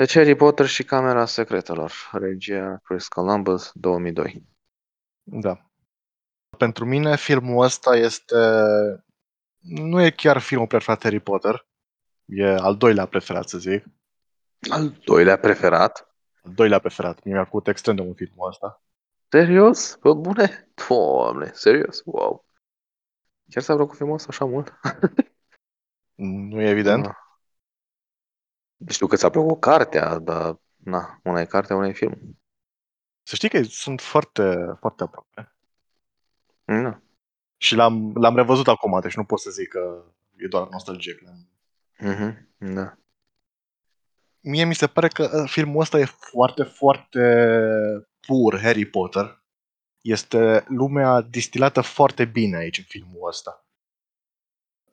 [0.00, 4.42] Deci Harry Potter și Camera Secretelor, regia Chris Columbus, 2002.
[5.22, 5.70] Da.
[6.58, 8.36] Pentru mine filmul ăsta este...
[9.58, 11.66] Nu e chiar filmul preferat Harry Potter.
[12.24, 13.84] E al doilea preferat, să zic.
[14.70, 16.14] Al doilea preferat?
[16.42, 17.24] Al doilea preferat.
[17.24, 18.82] Mi-a plăcut extrem de mult filmul ăsta.
[19.28, 19.96] Serios?
[20.00, 20.72] Bă, bune?
[20.88, 22.02] Doamne, serios?
[22.04, 22.44] Wow.
[23.50, 24.78] Chiar s-a plăcut filmul ăsta așa mult?
[26.50, 27.02] nu e evident?
[27.02, 27.29] Da.
[28.88, 32.38] Știu că ți-a plăcut cartea, dar na, una e cartea, una e film.
[33.22, 35.54] Să știi că sunt foarte, foarte aproape.
[36.64, 37.00] Da.
[37.56, 40.04] Și l-am, l-am revăzut acum, deci nu pot să zic că
[40.36, 41.22] e doar nostalgic.
[41.98, 42.48] Mm-hmm.
[42.56, 42.98] Da.
[44.40, 47.20] Mie mi se pare că uh, filmul ăsta e foarte, foarte
[48.20, 49.42] pur Harry Potter.
[50.00, 53.64] Este lumea distilată foarte bine aici în filmul ăsta.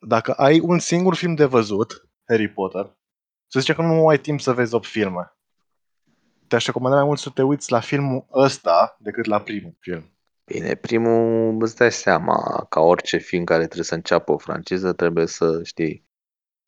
[0.00, 2.97] Dacă ai un singur film de văzut, Harry Potter,
[3.48, 5.32] să zicem că nu ai timp să vezi 8 filme.
[6.46, 10.12] Te-aș recomanda mai mult să te uiți la filmul ăsta decât la primul film.
[10.44, 15.26] Bine, primul îți dai seama, ca orice film care trebuie să înceapă o franciză, trebuie
[15.26, 16.08] să știi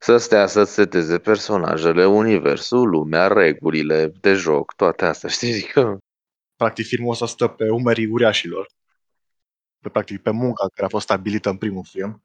[0.03, 5.53] să stea să seteze personajele, universul, lumea, regulile de joc, toate astea, știi?
[5.53, 5.99] Adică...
[6.57, 8.67] Practic filmul ăsta stă pe umerii uriașilor.
[9.79, 12.23] Pe, practic pe munca care a fost stabilită în primul film.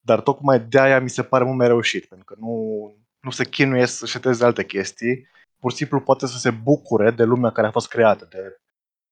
[0.00, 3.44] Dar tocmai de aia mi se pare mult mai reușit, pentru că nu, nu se
[3.44, 7.66] chinuie să seteze alte chestii, pur și simplu poate să se bucure de lumea care
[7.66, 8.60] a fost creată, de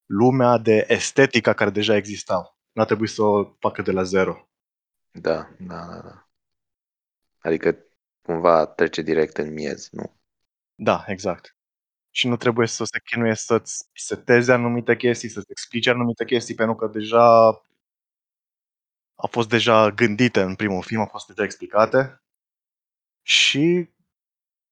[0.06, 2.56] lumea, de estetica care deja exista.
[2.72, 4.48] Nu a trebuit să o facă de la zero.
[5.10, 6.28] Da, da, da, da.
[7.38, 7.76] Adică
[8.22, 10.20] cumva trece direct în miez, nu?
[10.74, 11.56] Da, exact.
[12.10, 16.74] Și nu trebuie să se chinuie să-ți seteze anumite chestii, să-ți explice anumite chestii, pentru
[16.74, 17.46] că deja
[19.14, 22.22] a fost deja gândite în primul film, au fost deja explicate
[23.22, 23.90] și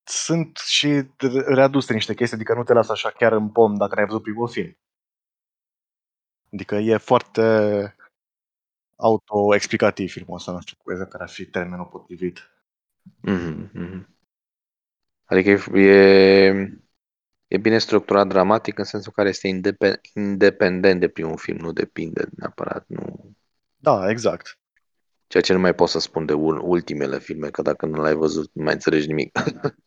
[0.07, 1.03] sunt și
[1.45, 4.47] readuse niște chestii, adică nu te lasă așa chiar în pom dacă ai văzut primul
[4.47, 4.77] film.
[6.51, 7.41] Adică e foarte
[8.95, 12.49] autoexplicativ filmul ăsta, nu știu exact care ar fi termenul potrivit.
[13.27, 14.05] Mm-hmm.
[15.25, 16.45] Adică e,
[17.47, 19.47] e bine structurat dramatic în sensul care este
[20.13, 22.85] independent de primul film, nu depinde neapărat.
[22.87, 23.35] Nu...
[23.75, 24.59] Da, exact.
[25.27, 28.49] Ceea ce nu mai pot să spun de ultimele filme, că dacă nu l-ai văzut,
[28.53, 29.31] nu mai înțelegi nimic.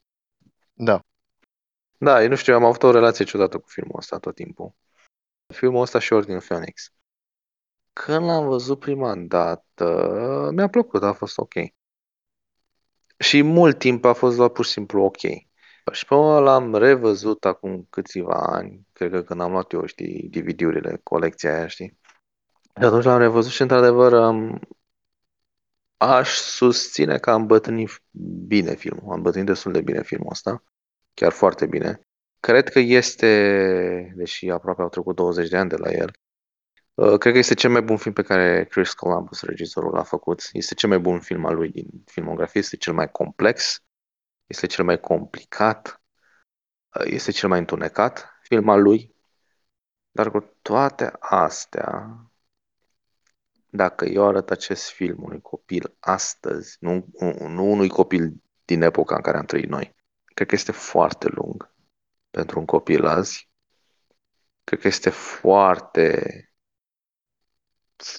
[1.98, 2.12] da.
[2.12, 4.74] Da, eu nu știu, am avut o relație ciudată cu filmul ăsta tot timpul.
[5.54, 6.92] Filmul ăsta și Ordinul Phoenix.
[7.92, 11.52] Când l-am văzut prima dată, mi-a plăcut, a fost ok.
[13.18, 15.20] Și mult timp a fost doar pur și simplu ok.
[15.92, 20.28] Și pe urmă l-am revăzut acum câțiva ani, cred că când am luat eu, știi,
[20.28, 21.98] DVD-urile, colecția aia, știi?
[22.62, 24.60] Și atunci l-am revăzut și, într-adevăr, am...
[25.96, 28.02] aș susține că am bătrânit
[28.46, 29.12] bine filmul.
[29.12, 30.62] Am bătrânit destul de bine filmul ăsta.
[31.18, 32.00] Chiar foarte bine.
[32.40, 36.10] Cred că este, deși aproape au trecut 20 de ani de la el,
[36.98, 40.48] Uh, cred că este cel mai bun film pe care Chris Columbus, regizorul, l-a făcut.
[40.52, 43.82] Este cel mai bun film al lui din filmografie, este cel mai complex,
[44.46, 46.02] este cel mai complicat,
[46.94, 49.14] uh, este cel mai întunecat film al lui.
[50.10, 52.16] Dar cu toate astea,
[53.70, 57.06] dacă eu arăt acest film unui copil astăzi, nu,
[57.38, 58.32] nu unui copil
[58.64, 59.94] din epoca în care am trăit noi,
[60.38, 61.74] cred că este foarte lung
[62.30, 63.50] pentru un copil azi.
[64.64, 66.42] Cred că este foarte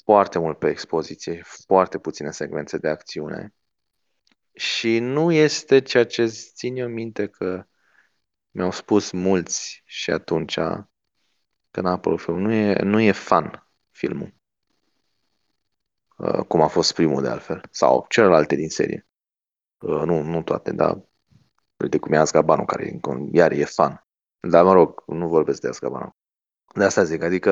[0.03, 3.53] foarte mult pe expoziție, foarte puține secvențe de acțiune.
[4.53, 7.67] Și nu este ceea ce țin eu minte că
[8.49, 10.59] mi-au spus mulți și atunci
[11.71, 12.41] când a apărut filmul.
[12.41, 14.33] Nu e, nu e fan filmul.
[16.17, 17.61] Uh, cum a fost primul de altfel.
[17.71, 19.07] Sau celelalte din serie.
[19.77, 21.08] Uh, nu, nu toate, dar
[21.83, 22.99] uite cum e Azkabanul, care
[23.31, 24.07] iar e fan.
[24.39, 26.15] Dar mă rog, nu vorbesc de Azkabanul.
[26.75, 27.51] De asta zic, adică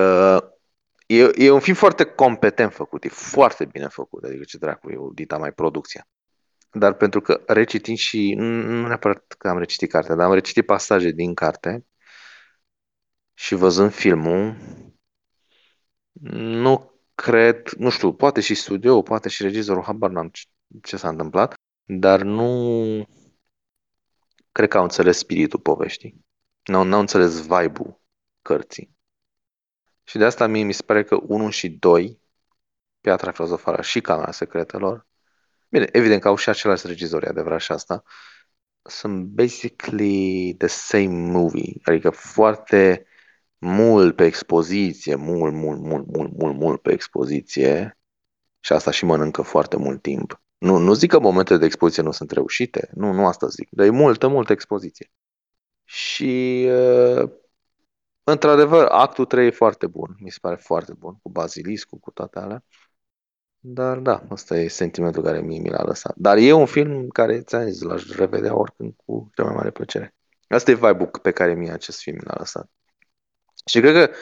[1.07, 5.11] E, e un film foarte competent făcut, e foarte bine făcut, adică ce dracu, eu
[5.13, 6.07] dita mai producția.
[6.71, 11.11] Dar pentru că recitind și, nu neapărat că am recitit cartea, dar am recitit pasaje
[11.11, 11.85] din carte
[13.33, 14.55] și văzând filmul,
[16.31, 20.43] nu cred, nu știu, poate și studio, poate și regizorul, habar n-am ce,
[20.81, 21.53] ce s-a întâmplat,
[21.83, 23.07] dar nu
[24.57, 26.25] cred că au înțeles spiritul poveștii.
[26.63, 28.01] Nu au înțeles vibe-ul
[28.41, 28.95] cărții.
[30.03, 32.21] Și de asta mie mi se pare că 1 și 2,
[33.01, 35.07] Piatra Filozofară și Camera Secretelor,
[35.69, 38.03] bine, evident că au și același regizori, adevărat și asta,
[38.81, 43.05] sunt basically the same movie, adică foarte
[43.57, 47.97] mult pe expoziție, mult, mult, mult, mult, mult, mult pe expoziție
[48.59, 50.41] și asta și mănâncă foarte mult timp.
[50.57, 53.85] Nu, nu zic că momentele de expoziție nu sunt reușite, nu, nu asta zic, dar
[53.85, 55.11] e multă, multă expoziție.
[55.83, 57.29] Și uh,
[58.23, 62.39] într-adevăr, actul 3 e foarte bun, mi se pare foarte bun, cu Basiliscu, cu toate
[62.39, 62.63] alea.
[63.59, 66.13] Dar da, ăsta e sentimentul care mie mi l-a lăsat.
[66.15, 70.15] Dar e un film care, ți-am zis, l-aș revedea oricând cu cea mai mare plăcere.
[70.47, 72.69] Asta e vibe-ul pe care mie acest film l-a lăsat.
[73.65, 74.13] Și cred că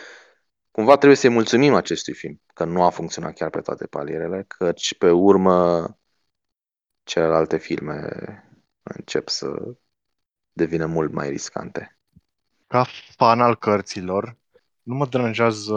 [0.72, 4.96] cumva trebuie să-i mulțumim acestui film, că nu a funcționat chiar pe toate palierele, căci
[4.98, 5.88] pe urmă
[7.06, 8.10] celelalte filme
[8.84, 9.76] încep să
[10.52, 11.98] devină mult mai riscante.
[12.68, 12.86] Ca
[13.16, 14.38] fan al cărților,
[14.82, 15.76] nu mă deranjează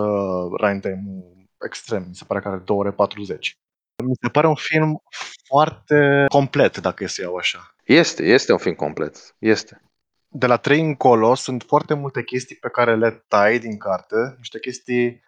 [0.61, 1.25] Ryan time
[1.65, 3.59] extrem, mi se pare că are 2 ore 40.
[4.05, 5.03] Mi se pare un film
[5.45, 7.75] foarte complet, dacă e să iau așa.
[7.85, 9.35] Este, este un film complet.
[9.39, 9.83] Este.
[10.29, 14.59] De la 3 încolo sunt foarte multe chestii pe care le tai din carte, niște
[14.59, 15.23] chestii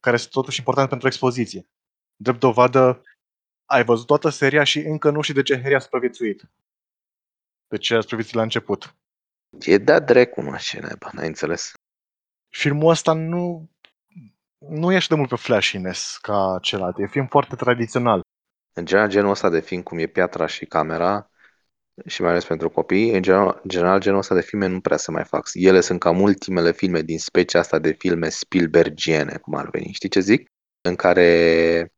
[0.00, 1.68] care sunt totuși importante pentru expoziție.
[2.16, 3.02] Drept dovadă,
[3.68, 6.50] ai văzut toată seria și încă nu știi de ce Harry a supraviețuit.
[7.68, 8.94] De ce a supraviețuit la început.
[9.60, 11.72] E dat dracu, mă, ce neba, n-ai înțeles?
[12.48, 13.70] Filmul ăsta nu,
[14.58, 16.98] nu ești de mult pe flashiness ca celălalt.
[16.98, 18.20] E film foarte tradițional.
[18.72, 21.30] În general, genul ăsta de film, cum e Piatra și Camera,
[22.06, 25.10] și mai ales pentru copii, în general, general genul ăsta de filme nu prea se
[25.10, 25.48] mai fac.
[25.52, 29.92] Ele sunt cam ultimele filme din specia asta de filme Spielbergiene, cum ar veni.
[29.92, 30.50] Știi ce zic?
[30.80, 31.92] În care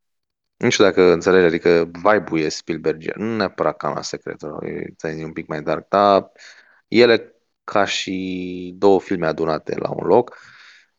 [0.61, 4.59] nu știu dacă înțelegi, adică vibe-ul e Spielberg, nu neapărat camera secretă,
[5.01, 6.31] e un pic mai dark, dar
[6.87, 10.37] ele ca și două filme adunate la un loc,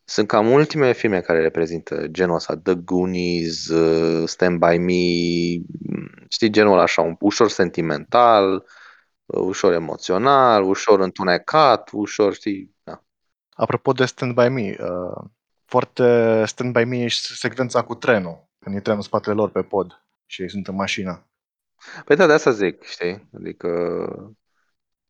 [0.04, 5.62] sunt cam ultimele filme care reprezintă genul ăsta, The Goonies, uh, Stand By Me,
[6.28, 8.66] știi, genul ăla așa, un ușor sentimental,
[9.24, 13.02] uh, ușor emoțional, ușor întunecat, ușor, știi, da.
[13.50, 15.24] Apropo de Stand By Me, uh,
[15.64, 19.62] foarte Stand By Me e secvența cu trenul, când e trenul în spatele lor pe
[19.62, 21.26] pod și ei sunt în mașină.
[22.04, 23.68] Păi da, de asta zic, știi, adică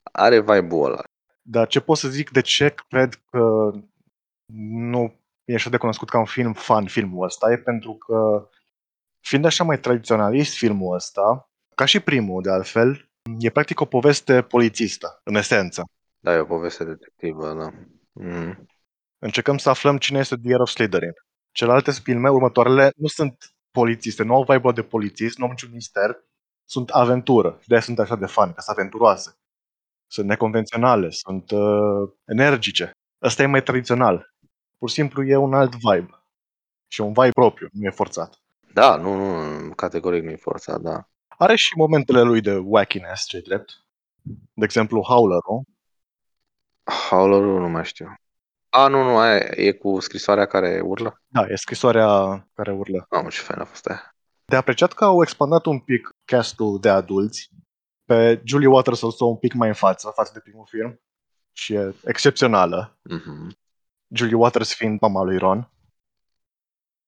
[0.03, 1.03] are vibe-ul ăla.
[1.43, 3.71] Dar ce pot să zic de ce cred că
[4.55, 8.49] nu e așa de cunoscut ca un film fan filmul ăsta e pentru că
[9.21, 14.43] fiind așa mai tradiționalist filmul ăsta, ca și primul de altfel, e practic o poveste
[14.43, 15.85] polițistă, în esență.
[16.19, 17.73] Da, e o poveste detectivă, da.
[18.13, 18.67] Mm.
[19.19, 21.13] Încercăm să aflăm cine este The Year of Slytherin.
[21.53, 26.17] Celelalte filme, următoarele, nu sunt polițiste, nu au vibe de polițist, nu au niciun mister,
[26.65, 27.59] sunt aventură.
[27.67, 29.37] De aia sunt așa de fan, că sunt aventuroase.
[30.07, 32.91] Sunt neconvenționale, sunt uh, energice.
[33.23, 34.35] Ăsta e mai tradițional.
[34.79, 36.25] Pur și simplu e un alt vibe.
[36.89, 38.41] Și un vibe propriu, nu e forțat.
[38.73, 41.09] Da, nu, nu, categoric nu e forțat, da.
[41.29, 43.71] Are și momentele lui de wackiness, ce drept.
[44.53, 45.63] De exemplu, Howler-ul.
[47.09, 48.15] Howler-ul nu mai știu.
[48.75, 51.23] A, nu, nu, aia e cu scrisoarea care urlă?
[51.27, 52.07] Da, e scrisoarea
[52.55, 53.07] care urlă.
[53.09, 54.17] Am ce fain a fost aia.
[54.45, 57.51] De apreciat că au expandat un pic castul de adulți,
[58.05, 61.01] pe Julie Waters o un pic mai în față, față de primul film,
[61.53, 62.99] și e excepțională.
[63.11, 63.57] Mm-hmm.
[64.15, 65.71] Julie Waters fiind mama lui Ron.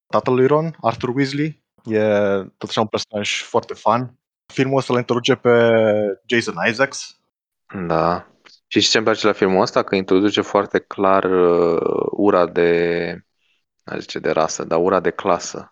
[0.07, 2.01] Tatăl lui Ron, Arthur Weasley, e
[2.57, 4.19] tot așa un personaj foarte fan.
[4.53, 5.71] Filmul ăsta îl introduce pe
[6.27, 7.21] Jason Isaacs.
[7.87, 8.29] Da.
[8.81, 9.83] Și ce îmi place la filmul ăsta?
[9.83, 13.21] Că introduce foarte clar uh, ura de,
[13.85, 15.71] aș zice de rasă, dar ura de clasă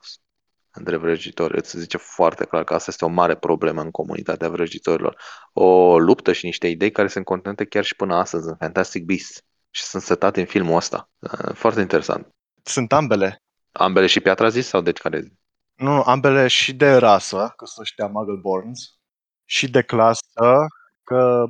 [0.70, 1.58] între vrăjitori.
[1.58, 5.22] Îți zice foarte clar că asta este o mare problemă în comunitatea vrăjitorilor.
[5.52, 9.42] O luptă și niște idei care sunt contenute chiar și până astăzi în Fantastic Beasts
[9.70, 11.10] și sunt setate în filmul ăsta.
[11.18, 12.34] Uh, foarte interesant.
[12.62, 13.42] Sunt ambele.
[13.72, 15.32] Ambele și piatra zis sau deci care
[15.74, 18.96] Nu, ambele și de rasă, că sunt ăștia Muggleborns,
[19.44, 20.66] și de clasă,
[21.04, 21.44] că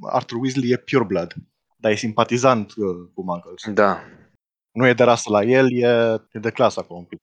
[0.00, 1.34] Arthur Weasley e pure blood,
[1.76, 3.74] dar e simpatizant uh, cu Muggles.
[3.74, 4.00] Da.
[4.72, 5.86] Nu e de rasă la el, e,
[6.32, 7.18] e de clasă acolo un pic.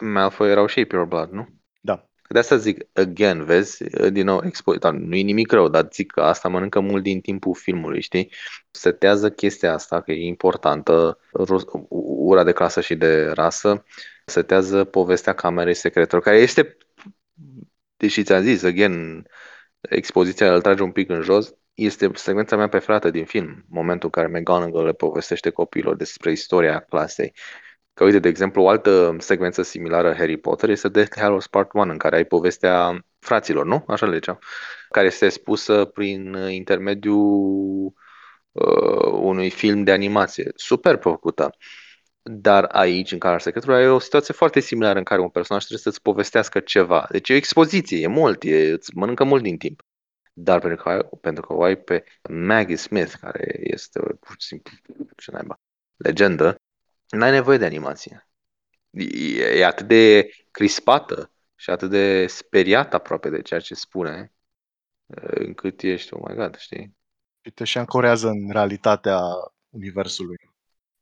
[0.00, 1.48] Malfoy erau și ei pure blood, nu?
[1.80, 2.04] Da.
[2.28, 6.10] De asta zic, again, vezi, din nou, expo- dar nu e nimic rău, dar zic
[6.10, 8.32] că asta mănâncă mult din timpul filmului, știi?
[8.70, 11.18] Setează chestia asta, că e importantă,
[11.88, 13.84] ura de clasă și de rasă,
[14.24, 16.76] setează povestea camerei secretelor, care este,
[17.96, 19.26] deși ți-am zis, again,
[19.80, 24.22] expoziția îl trage un pic în jos, este secvența mea preferată din film, momentul în
[24.22, 27.32] care McGonagall le povestește copiilor despre istoria clasei.
[27.94, 31.90] Că uite, de exemplu, o altă secvență similară Harry Potter este Deathly Hallows Part 1,
[31.90, 33.84] în care ai povestea fraților, nu?
[33.86, 34.38] Așa le ziceam.
[34.88, 37.92] Care este spusă prin intermediul
[38.52, 40.52] uh, unui film de animație.
[40.54, 41.50] Super făcută.
[42.22, 45.82] Dar aici, în Camera Secretului, ai o situație foarte similară în care un personaj trebuie
[45.82, 47.06] să-ți povestească ceva.
[47.10, 49.82] Deci e o expoziție, e mult, e, îți mănâncă mult din timp.
[50.40, 54.46] Dar pentru că, ai, pentru că o ai pe Maggie Smith, care este pur și
[54.46, 54.72] simplu,
[55.16, 55.60] ce naiba,
[55.96, 56.56] legendă,
[57.08, 58.28] N-ai nevoie de animație.
[58.90, 64.32] E, e atât de crispată și atât de speriată aproape de ceea ce spune,
[65.20, 66.96] încât ești, oh my god, știi?
[67.40, 69.20] Și te și ancorează în realitatea
[69.68, 70.36] universului.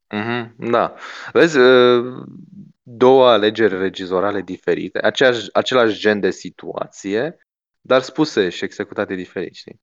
[0.08, 0.94] Mhm, da.
[1.32, 2.24] Vezi, uh,
[2.82, 7.45] două alegeri regizorale diferite, aceeași, același gen de situație,
[7.86, 9.80] dar spuse și executate diferit, știi?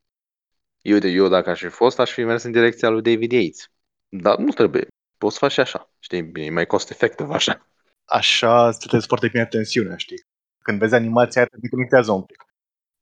[0.82, 3.72] Eu, uite, eu dacă aș fi fost, aș fi mers în direcția lui David Yates.
[4.10, 4.88] Dar nu trebuie.
[5.18, 5.94] Poți să faci și așa.
[6.00, 7.68] Știi, e mai cost effective așa.
[8.06, 10.26] Așa stătezi foarte bine tensiunea, știi?
[10.58, 12.46] Când vezi animația aia, te deconectează un pic.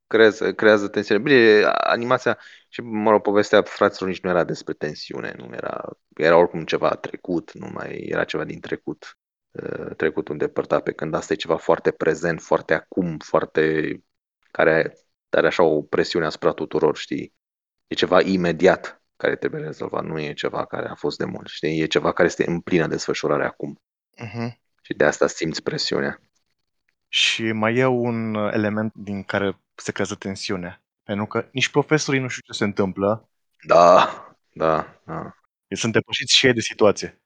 [0.08, 1.22] Creează, creează tensiune.
[1.22, 2.38] Bine, animația
[2.70, 5.84] și, mă rog, povestea fraților nici nu era despre tensiune, nu era,
[6.16, 9.18] era oricum ceva trecut, nu mai era ceva din trecut,
[9.52, 13.94] uh, trecutul îndepărtat, pe când asta e ceva foarte prezent, foarte acum, foarte,
[14.52, 14.98] care
[15.30, 17.34] are așa o presiune asupra tuturor, știi?
[17.88, 21.82] E ceva imediat care trebuie rezolvat, nu e ceva care a fost de mult, știi?
[21.82, 23.82] E ceva care este în plină desfășurare acum.
[24.18, 24.52] Uh-huh.
[24.82, 26.22] Și de asta simți presiunea.
[27.08, 30.82] Și mai e un element din care se creează tensiune.
[31.04, 33.30] Pentru că nici profesorii nu știu ce se întâmplă.
[33.68, 35.36] Da, da, da.
[35.68, 37.21] Ei sunt depășiți și ei de situație.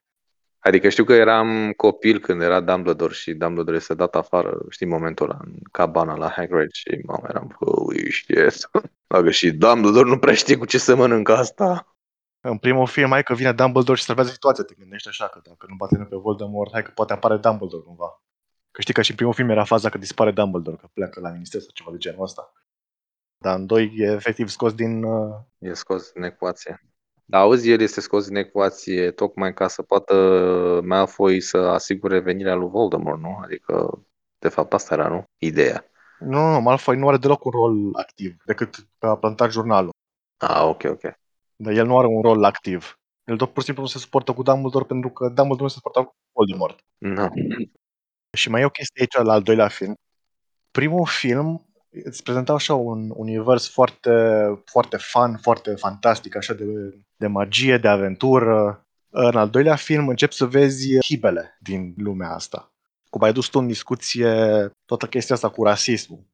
[0.66, 5.30] Adică știu că eram copil când era Dumbledore și Dumbledore este dat afară, știi, momentul
[5.30, 8.70] ăla, în cabana la Hagrid și mama eram, holy shit.
[9.06, 11.96] Dacă și Dumbledore nu prea știe cu ce să mănâncă asta.
[12.40, 15.66] În primul film, hai că vine Dumbledore și salvează situația, te gândești așa, că dacă
[15.68, 18.22] nu bate pe Voldemort, hai că poate apare Dumbledore cumva.
[18.70, 21.30] Că știi că și în primul film era faza că dispare Dumbledore, că pleacă la
[21.30, 22.52] minister sau ceva de genul ăsta.
[23.38, 25.02] Dar în doi e efectiv scos din...
[25.02, 25.34] Uh...
[25.58, 26.80] E scos din ecuație.
[27.28, 30.14] Dar auzi, el este scos din ecuație tocmai ca să poată
[30.84, 33.38] Malfoy să asigure venirea lui Voldemort, nu?
[33.42, 34.02] Adică,
[34.38, 35.24] de fapt, asta era, nu?
[35.38, 35.84] Ideea.
[36.18, 39.90] Nu, nu, Malfoy nu are deloc un rol activ, decât că a plantat jurnalul.
[40.36, 41.02] Ah, ok, ok.
[41.56, 42.98] Dar el nu are un rol activ.
[43.24, 45.74] El tot pur și simplu nu se suportă cu Dumbledore pentru că Dumbledore nu se
[45.74, 46.78] suporta cu Voldemort.
[46.98, 47.28] No.
[48.36, 49.94] Și mai e o chestie aici la al doilea film.
[50.70, 51.65] Primul film
[52.04, 54.10] îți prezentau așa un univers foarte,
[54.64, 56.64] foarte fun, foarte fantastic, așa de,
[57.16, 58.86] de magie, de aventură.
[59.10, 62.72] În al doilea film încep să vezi hibele din lumea asta.
[63.08, 64.30] Cum ai dus tu în discuție
[64.84, 66.24] toată chestia asta cu rasismul,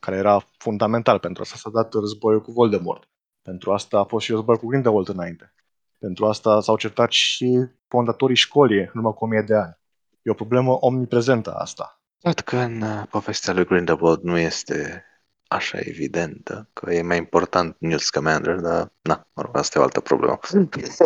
[0.00, 3.08] care era fundamental pentru asta s-a dat războiul cu Voldemort.
[3.42, 5.52] Pentru asta a fost și războiul cu Grindelwald înainte.
[5.98, 9.78] Pentru asta s-au certat și fondatorii școlii în urmă cu 1000 de ani.
[10.22, 12.00] E o problemă omniprezentă asta.
[12.20, 15.04] Văd că în uh, povestea lui Grindelwald nu este
[15.48, 19.84] așa evidentă, că e mai important Newt Scamander, dar na, mă rog, asta e o
[19.84, 20.38] altă problemă.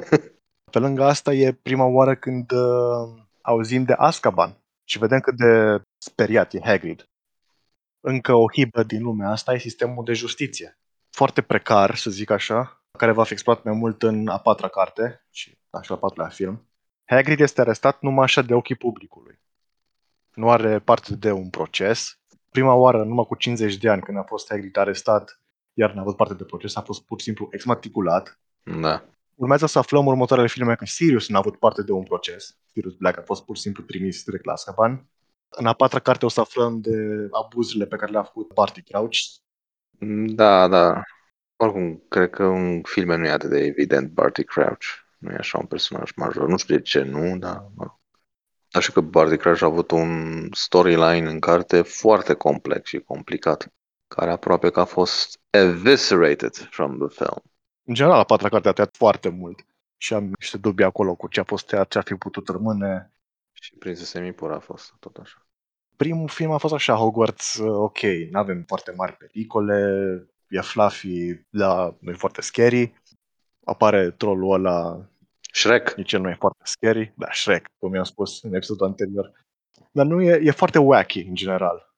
[0.72, 5.82] Pe lângă asta e prima oară când uh, auzim de Azkaban și vedem cât de
[5.99, 7.08] speriat e Hagrid.
[8.00, 10.78] Încă o hibă din lumea asta e sistemul de justiție.
[11.11, 15.26] Foarte precar, să zic așa, care va fi exploat mai mult în a patra carte
[15.30, 16.68] și așa la patrulea film.
[17.04, 19.40] Hagrid este arestat numai așa de ochii publicului.
[20.34, 22.18] Nu are parte de un proces.
[22.52, 25.40] Prima oară, numai cu 50 de ani, când a fost Hagrid arestat,
[25.75, 28.40] iar n-a avut parte de proces, a fost pur și simplu exmatriculat.
[28.80, 29.04] Da.
[29.35, 32.56] Urmează să aflăm următoarele filme că Sirius n-a avut parte de un proces.
[32.73, 35.06] Sirius Black a fost pur și simplu trimis direct la Azkaban.
[35.49, 39.18] În a patra carte o să aflăm de abuzurile pe care le-a făcut Barty Crouch.
[40.26, 41.02] Da, da.
[41.56, 44.85] Oricum, cred că un film nu e atât de evident Barty Crouch.
[45.18, 46.49] Nu e așa un personaj major.
[46.49, 48.00] Nu știu de ce nu, dar mă rog.
[48.72, 53.72] Așa că Barty Crouch a avut un storyline în carte foarte complex și complicat,
[54.08, 57.42] care aproape că a fost eviscerated from the film.
[57.84, 61.28] În general, a patra carte a tăiat foarte mult și am niște dubii acolo cu
[61.28, 63.12] ce a fost tăiat, ce ar fi putut rămâne.
[63.52, 65.46] Și Prințesa Semipura a fost tot așa.
[65.96, 68.00] Primul film a fost așa, Hogwarts, uh, ok,
[68.30, 69.78] nu avem foarte mari pericole,
[70.48, 73.02] e fluffy, dar nu e foarte scary.
[73.64, 75.06] Apare trollul ăla,
[75.52, 75.94] Shrek.
[75.94, 79.32] nici el nu e foarte scary, da, Shrek, cum i-am spus în episodul anterior.
[79.90, 81.94] Dar nu e, e foarte wacky în general.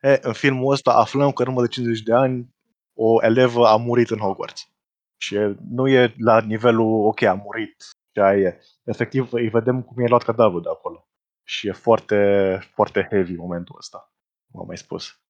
[0.00, 2.54] E, în filmul ăsta aflăm că în urmă de 50 de ani
[2.94, 4.68] o elevă a murit în Hogwarts.
[5.16, 7.76] Și e, nu e la nivelul, ok, a murit,
[8.12, 8.60] și aia e.
[8.84, 11.08] Efectiv, îi vedem cum e luat cadavrul de acolo.
[11.44, 14.12] Și e foarte, foarte heavy momentul ăsta,
[14.50, 15.20] cum am mai spus.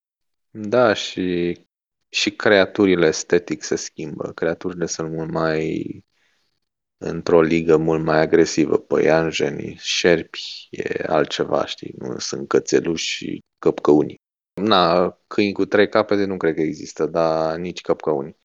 [0.50, 1.58] Da, și,
[2.08, 4.32] și creaturile estetic se schimbă.
[4.32, 5.84] Creaturile sunt mult mai
[6.98, 8.78] într-o ligă mult mai agresivă.
[8.78, 11.94] Păianjenii, șerpi, e altceva, știi?
[11.98, 14.20] Nu sunt cățeluși și căpcăuni.
[14.54, 18.36] Na, câini cu trei capete nu cred că există, dar nici căpcăuni.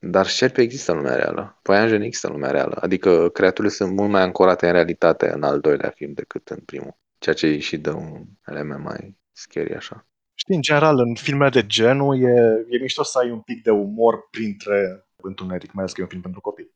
[0.00, 1.58] Dar șerpi există în lumea reală.
[1.62, 2.76] Păianjeni există în lumea reală.
[2.80, 6.96] Adică creaturile sunt mult mai ancorate în realitate în al doilea film decât în primul.
[7.18, 10.06] Ceea ce îi și dă un element mai scary așa.
[10.34, 13.70] Știi, în general, în filme de genul e, e mișto să ai un pic de
[13.70, 16.74] umor printre întuneric, mai ales că e un film pentru copii.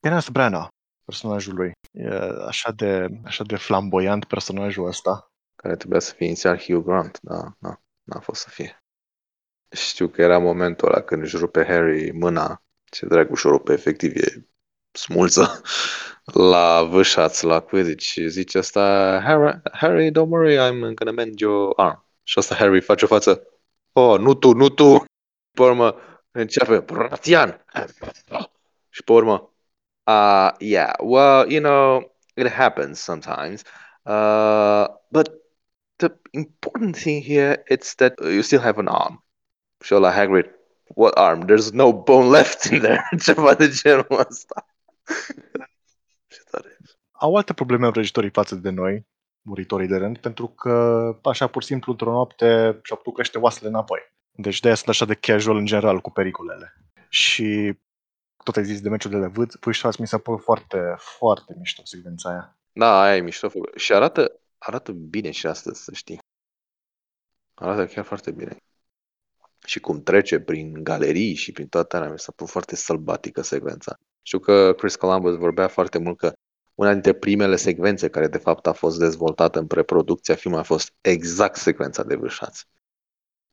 [0.00, 0.68] Kenneth Branagh,
[1.04, 1.72] personajul lui.
[1.90, 2.08] E
[2.46, 5.32] așa de, așa de flamboyant personajul ăsta.
[5.56, 8.82] Care trebuia să fie inițial Hugh Grant, dar na, n-a fost să fie.
[9.70, 12.62] Știu că era momentul ăla când își rupe Harry mâna.
[12.84, 14.48] Ce dracu și-o rupe, efectiv, e
[14.92, 15.60] smulță
[16.52, 18.80] la vâșaț, la Quidditch și zice asta
[19.24, 22.06] Harry, Harry, don't worry, I'm gonna mend your arm.
[22.22, 23.42] Și asta Harry face o față
[23.92, 25.04] Oh, nu tu, nu tu!
[25.50, 25.96] Pe urmă
[26.30, 27.64] începe Bratian!
[28.88, 29.52] Și pe urmă
[30.08, 33.62] uh, yeah, well, you know, it happens sometimes.
[34.06, 35.28] Uh, but
[35.98, 39.22] the important thing here is that you still have an arm.
[39.80, 40.50] Și la Hagrid,
[40.94, 41.46] what arm?
[41.46, 43.08] There's no bone left in there.
[43.22, 44.66] Ceva de genul ăsta.
[46.26, 46.76] Ce tare.
[47.12, 49.06] Au alte probleme vrăjitorii față de noi,
[49.40, 53.68] muritorii de rând, pentru că așa pur și simplu într-o noapte și-au putut crește oasele
[53.68, 54.00] înapoi.
[54.30, 56.74] Deci de-aia sunt așa de casual în general cu pericolele.
[57.08, 57.78] Și
[58.44, 62.28] tot ai zis de meciul de vât, Push mi s-a părut foarte, foarte mișto secvența
[62.30, 62.56] aia.
[62.72, 63.50] Da, aia e mișto.
[63.76, 66.18] Și arată, arată bine și astăzi, să știi.
[67.54, 68.56] Arată chiar foarte bine.
[69.66, 73.94] Și cum trece prin galerii și prin toată alea, mi s-a părut foarte sălbatică secvența.
[74.22, 76.32] Știu că Chris Columbus vorbea foarte mult că
[76.74, 80.92] una dintre primele secvențe care de fapt a fost dezvoltată în preproducția filmului a fost
[81.00, 82.66] exact secvența de vârșați.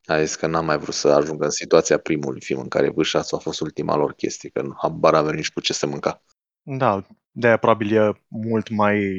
[0.06, 3.38] A zis că n-am mai vrut să ajungă în situația primului film în care vârșațul
[3.38, 6.22] a fost ultima lor chestie, că habar avea nici cu ce se mânca.
[6.62, 9.14] Da, de-aia probabil e mult mai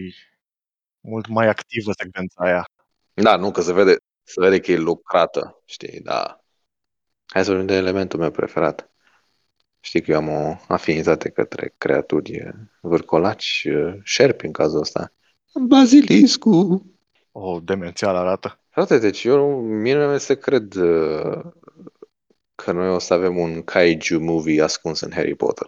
[1.00, 2.70] mult mai activă secvența aia.
[3.14, 6.44] Da, nu, că se vede, se vede că e lucrată, știi, da.
[7.26, 8.92] Hai să vorbim de elementul meu preferat.
[9.80, 12.52] Știi că eu am o afinitate către creaturi
[12.82, 13.68] vârcolaci,
[14.04, 15.14] șerpi în cazul ăsta.
[15.68, 16.86] Baziliscu!
[17.32, 18.62] O, demențial arată.
[18.78, 21.42] Frate, deci eu, mie nu mi se cred uh,
[22.56, 25.68] că noi o să avem un kaiju movie ascuns în Harry Potter.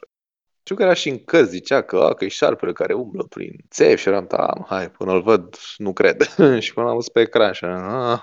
[0.59, 3.55] Știu că era și în cărți, zicea că, a, că e șarpele care umblă prin
[3.69, 6.21] țevi și eram, da, hai, până îl văd, nu cred.
[6.63, 8.19] și până am văzut pe ecran și eram, ah,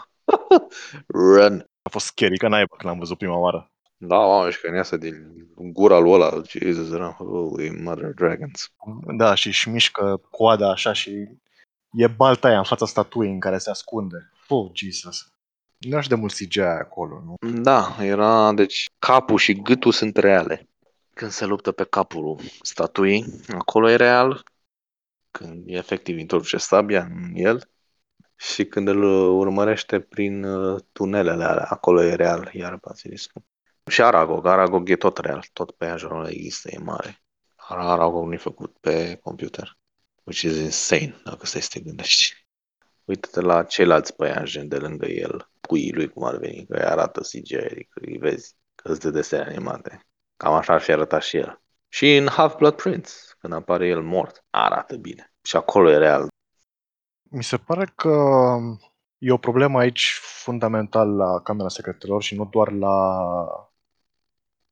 [1.37, 1.71] run.
[1.83, 3.71] A fost scary că n-ai când am văzut prima oară.
[3.97, 8.73] Da, oameni, și că iasă din gura lui ăla, Jesus, eram, holy mother dragons.
[9.17, 11.29] Da, și își mișcă coada așa și
[11.93, 14.31] e balta aia în fața statuii în care se ascunde.
[14.49, 15.31] Oh, Jesus.
[15.79, 17.63] Nu aș de mult CGI acolo, nu?
[17.63, 20.69] Da, era, deci, capul și gâtul sunt reale.
[21.15, 24.43] Când se luptă pe capul statuii, acolo e real.
[25.31, 27.69] Când efectiv introduce sabia în el.
[28.37, 29.03] Și când îl
[29.39, 33.43] urmărește prin uh, tunelele alea, acolo e real, iar basiliscul.
[33.91, 37.23] Și Aragog, Aragog e tot real, tot pe aia există, e mare.
[37.57, 39.79] Aragog nu e făcut pe computer,
[40.25, 42.46] which is insane, dacă stai să te gândești.
[43.07, 47.21] Uită-te la ceilalți păianjeni de lângă el, puii lui cum ar veni, că îi arată
[47.21, 50.01] CGI, adică îi vezi că sunt de desene animate.
[50.37, 51.61] Cam așa ar fi arătat și el.
[51.89, 55.35] Și în Half-Blood Prince, când apare el mort, arată bine.
[55.43, 56.29] Și acolo e real.
[57.23, 58.57] Mi se pare că
[59.19, 63.17] e o problemă aici fundamental la Camera Secretelor și nu doar la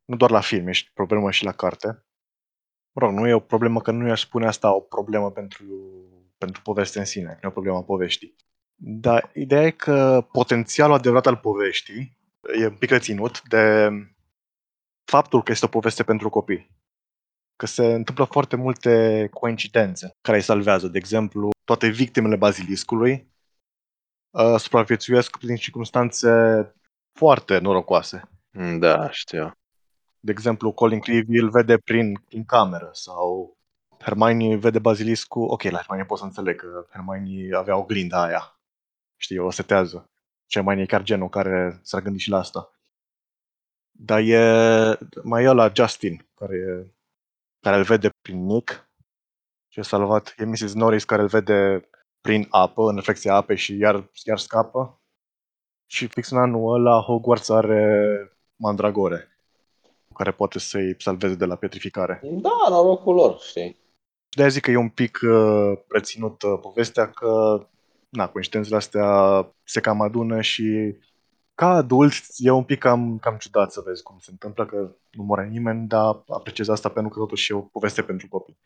[0.04, 2.04] nu doar la film, ești problemă și la carte.
[2.92, 5.64] Mă rog, nu e o problemă că nu i-aș spune asta o problemă pentru,
[6.44, 8.36] pentru poveste în sine, nu e o problemă a poveștii.
[8.74, 12.18] Dar ideea e că potențialul adevărat al poveștii
[12.60, 13.90] e un pic reținut de
[15.04, 16.70] faptul că este o poveste pentru copii.
[17.56, 20.88] Că se întâmplă foarte multe coincidențe care îi salvează.
[20.88, 23.32] De exemplu, toate victimele baziliscului
[24.30, 26.28] uh, supraviețuiesc prin circunstanțe
[27.18, 28.28] foarte norocoase.
[28.78, 29.50] Da, știu.
[30.20, 33.56] De exemplu, Colin Creevy îl vede prin, prin cameră sau
[34.04, 35.40] Hermione vede basiliscu.
[35.40, 38.58] Ok, la Hermione pot să înțeleg că Hermione avea o grindă aia.
[39.16, 40.10] Știi, o setează.
[40.46, 42.72] Ce mai e chiar genul care s-ar gândi și la asta.
[43.90, 46.92] Dar e mai e la Justin, care,
[47.60, 48.88] care îl vede prin Nick
[49.68, 50.34] și e salvat.
[50.38, 50.74] E Mrs.
[50.74, 51.88] Norris care îl vede
[52.20, 55.00] prin apă, în reflexia apei și iar, iar scapă.
[55.86, 58.16] Și fix în anul ăla Hogwarts are
[58.56, 59.38] Mandragore,
[60.14, 62.20] care poate să-i salveze de la petrificare.
[62.22, 63.83] Da, norocul lor, știi.
[64.34, 67.58] Și de-aia zic că e un pic uh, preținut uh, povestea că
[68.08, 69.08] na, coincidențele astea
[69.64, 70.96] se cam adună și
[71.54, 75.22] ca adult e un pic cam, cam ciudat să vezi cum se întâmplă, că nu
[75.22, 78.58] moare nimeni, dar apreciez asta pentru că totuși e o poveste pentru copii.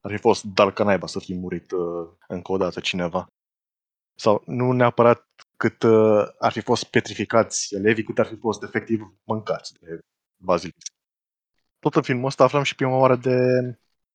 [0.00, 3.26] Ar fi fost dar ca naiba să fi murit uh, încă o dată cineva.
[4.14, 9.14] Sau nu neapărat cât uh, ar fi fost petrificați elevii, cât ar fi fost efectiv
[9.24, 9.98] mâncați de
[10.36, 10.92] bazilisc.
[11.78, 13.38] Tot în filmul ăsta aflăm și prima oară de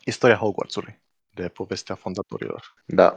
[0.05, 1.01] istoria Hogwartsului,
[1.33, 2.73] de povestea fondatorilor.
[2.85, 3.15] Da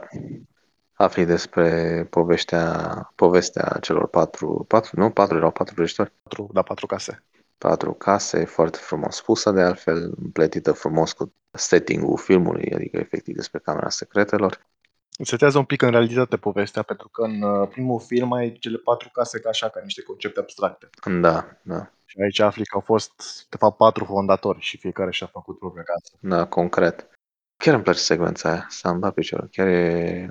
[0.97, 6.11] afli despre povestea, povestea celor patru, patru, nu, patru erau patru vrăjitori?
[6.23, 7.23] Patru, da, patru case.
[7.57, 13.59] Patru case, foarte frumos spusă de altfel, plătită frumos cu setting-ul filmului, adică efectiv despre
[13.59, 14.65] camera secretelor.
[15.25, 19.09] Setează un pic în realitate povestea, pentru că în uh, primul film ai cele patru
[19.09, 20.89] case ca așa, ca niște concepte abstracte.
[21.21, 21.91] Da, da.
[22.05, 25.83] Și aici afli că au fost, de fapt, patru fondatori și fiecare și-a făcut propria
[25.83, 26.17] casă.
[26.19, 27.09] Da, concret.
[27.57, 29.47] Chiar îmi place secvența aia, s-a îmbat piciorul.
[29.51, 30.29] Chiar e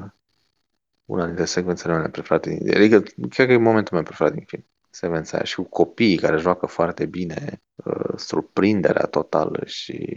[1.04, 2.50] una dintre secvențele mele preferate.
[2.50, 4.64] Din, adică, chiar că e momentul meu preferat din film.
[4.90, 10.16] Secvența aia și cu copiii care joacă foarte bine, uh, surprinderea totală și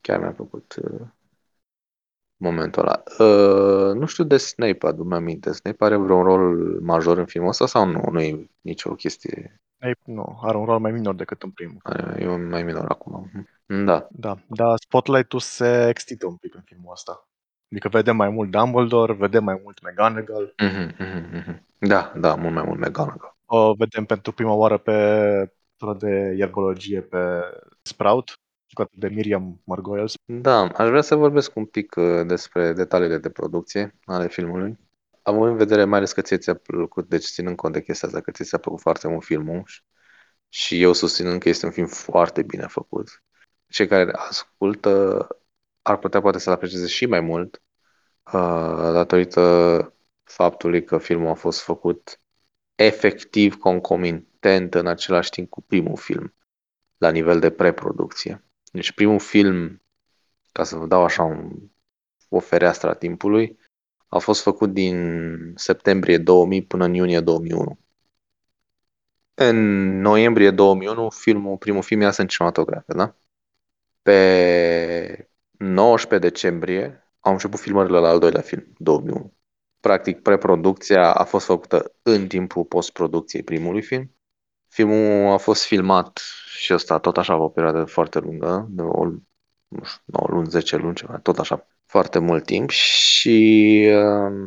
[0.00, 1.00] chiar mi-a plăcut uh,
[2.40, 3.02] momentul ăla.
[3.18, 5.52] Uh, nu știu de Snape, adu-mi aminte.
[5.52, 8.02] Snape are vreun rol major în filmul ăsta sau nu?
[8.10, 9.60] Nu e nicio chestie.
[9.78, 11.80] Snape nu, are un rol mai minor decât în primul.
[11.82, 13.30] Are, e mai minor acum.
[13.66, 14.08] Da.
[14.10, 17.28] Da, dar spotlight-ul se extinde un pic în filmul ăsta.
[17.70, 20.54] Adică vedem mai mult Dumbledore, vedem mai mult McGonagall.
[20.62, 21.66] Mhm, mhm, mhm.
[21.78, 23.36] Da, da, mult mai mult McGonagall.
[23.46, 24.94] O vedem pentru prima oară pe
[25.76, 27.18] tura de ierbologie pe
[27.82, 30.14] Sprout, jucată de Miriam Margoyles.
[30.24, 34.78] Da, aș vrea să vorbesc un pic uh, despre detaliile de producție ale filmului.
[35.22, 38.20] Având în vedere mai ales că ție ți-a plăcut, deci ținând cont de chestia asta,
[38.20, 39.82] că ți s-a plăcut foarte mult filmul și-
[40.48, 43.22] și eu susținând că este un film foarte bine făcut.
[43.68, 45.26] Cei care ascultă
[45.82, 47.62] ar putea poate să-l aprecieze și mai mult
[48.32, 52.20] uh, datorită faptului că filmul a fost făcut
[52.74, 56.34] efectiv concomitent în același timp cu primul film,
[56.96, 58.49] la nivel de preproducție.
[58.70, 59.82] Deci primul film,
[60.52, 61.52] ca să vă dau așa un,
[62.28, 63.58] o fereastră a timpului,
[64.06, 67.78] a fost făcut din septembrie 2000 până în iunie 2001.
[69.34, 69.56] În
[70.00, 73.14] noiembrie 2001, filmul, primul film iasă în cinematografe, da?
[74.02, 75.28] Pe
[75.58, 79.34] 19 decembrie au început filmările la al doilea film, 2001.
[79.80, 84.14] Practic, preproducția a fost făcută în timpul postproducției primului film.
[84.70, 89.04] Filmul a fost filmat și ăsta tot așa pe o perioadă foarte lungă, de o,
[89.68, 94.46] nu știu, 9 luni, 10 luni, ceva, tot așa, foarte mult timp și uh,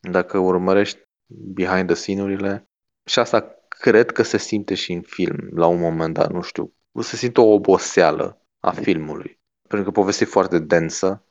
[0.00, 2.68] dacă urmărești behind the scene-urile,
[3.04, 6.74] și asta cred că se simte și în film, la un moment dat, nu știu,
[7.00, 11.24] se simte o oboseală a filmului, pentru că povestea e foarte densă,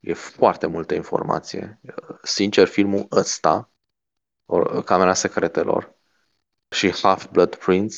[0.00, 1.80] e foarte multă informație.
[2.22, 3.72] Sincer, filmul ăsta,
[4.44, 6.00] or- Camera Secretelor
[6.72, 7.96] și Half-Blood Prince,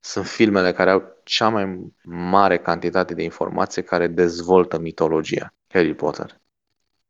[0.00, 6.40] sunt filmele care au cea mai mare cantitate de informație care dezvoltă mitologia Harry Potter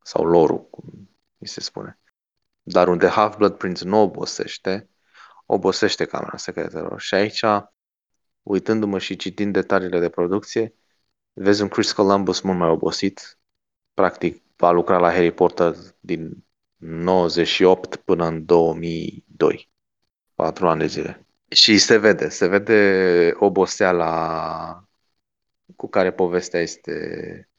[0.03, 1.99] sau lore cum mi se spune.
[2.61, 4.89] Dar unde Half-Blood Prince nu obosește,
[5.45, 7.01] obosește Camera Secretelor.
[7.01, 7.43] Și aici,
[8.41, 10.75] uitându-mă și citind detaliile de producție,
[11.33, 13.39] vezi un Chris Columbus mult mai obosit.
[13.93, 19.68] Practic, a lucrat la Harry Potter din 98 până în 2002.
[20.39, 21.25] Patru ani de zile.
[21.47, 24.83] Și se vede, se vede oboseala
[25.75, 27.49] cu care povestea este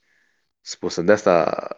[0.60, 1.02] spusă.
[1.02, 1.68] De asta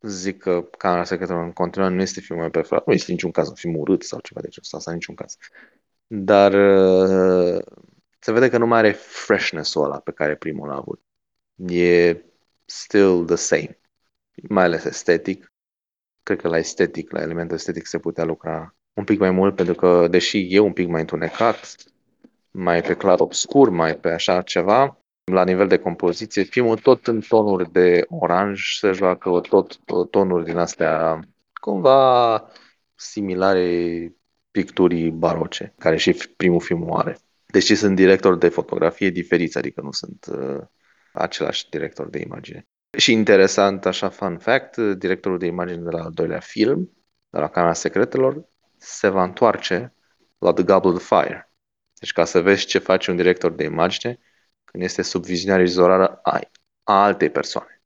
[0.00, 2.86] zic că Camera Secretelor în continuare nu este filmul meu preferat.
[2.86, 5.14] Nu este niciun caz un film urât sau ceva de genul ăsta, asta în niciun
[5.14, 5.36] caz.
[6.06, 7.64] Dar uh,
[8.18, 11.02] se vede că nu mai are freshness-ul ăla pe care primul l-a avut.
[11.66, 12.16] E
[12.64, 13.78] still the same.
[14.48, 15.52] Mai ales estetic.
[16.22, 19.74] Cred că la estetic, la elementul estetic se putea lucra un pic mai mult, pentru
[19.74, 21.74] că, deși e un pic mai întunecat,
[22.50, 27.20] mai pe clar obscur, mai pe așa ceva, la nivel de compoziție, filmul tot în
[27.28, 29.78] tonuri de oranj se joacă tot
[30.10, 31.20] tonuri din astea
[31.60, 32.44] cumva
[32.94, 34.12] similare
[34.50, 37.18] picturii baroce, care și primul film are.
[37.46, 40.60] Deși sunt directori de fotografie diferiți, adică nu sunt uh,
[41.12, 42.66] același director de imagine.
[42.98, 46.90] Și interesant, așa fun fact, directorul de imagine de la al doilea film,
[47.30, 49.94] de la Camera Secretelor, se va întoarce
[50.38, 51.52] la The Goblet of Fire.
[52.00, 54.18] Deci ca să vezi ce face un director de imagine
[54.64, 56.40] când este sub viziunea regizorală a,
[56.82, 57.82] a altei persoane.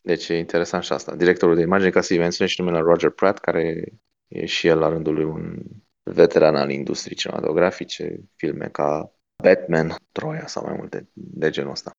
[0.00, 1.16] Deci e interesant și asta.
[1.16, 3.92] Directorul de imagine, ca să-i menționez și numele Roger Pratt, care
[4.28, 5.62] e și el la rândul lui un
[6.02, 11.90] veteran al industriei cinematografice, filme ca Batman, Troia sau mai multe de genul ăsta.